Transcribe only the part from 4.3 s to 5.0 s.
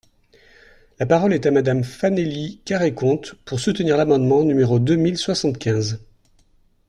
numéro deux